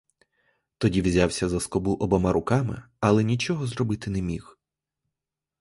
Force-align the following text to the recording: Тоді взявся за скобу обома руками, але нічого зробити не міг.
Тоді 0.77 1.01
взявся 1.01 1.49
за 1.49 1.59
скобу 1.59 1.93
обома 1.93 2.31
руками, 2.31 2.83
але 2.99 3.23
нічого 3.23 3.67
зробити 3.67 4.09
не 4.09 4.21
міг. 4.21 4.57